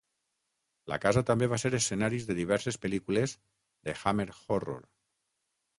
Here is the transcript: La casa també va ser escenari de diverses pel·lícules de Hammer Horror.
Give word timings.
La 0.91 0.97
casa 1.03 1.21
també 1.31 1.49
va 1.51 1.59
ser 1.65 1.71
escenari 1.79 2.23
de 2.31 2.39
diverses 2.41 2.81
pel·lícules 2.87 3.37
de 3.89 3.97
Hammer 4.01 4.31
Horror. 4.57 4.83